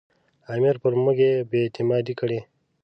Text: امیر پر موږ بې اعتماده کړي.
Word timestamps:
امیر 0.53 0.75
پر 0.81 0.93
موږ 1.03 1.19
بې 1.49 1.59
اعتماده 1.63 2.13
کړي. 2.19 2.39